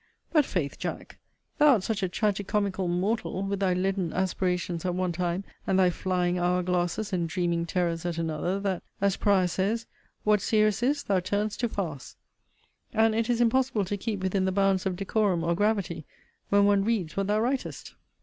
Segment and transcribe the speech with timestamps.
[0.31, 1.19] But faith, Jack,
[1.59, 5.77] thou art such a tragi comical mortal, with thy leaden aspirations at one time, and
[5.77, 9.85] thy flying hour glasses and dreaming terrors at another, that, as Prior says,
[10.23, 12.15] What serious is, thou turn'st to farce;
[12.91, 16.07] and it is impossible to keep within the bounds of decorum or gravity
[16.49, 17.93] when one reads what thou writest.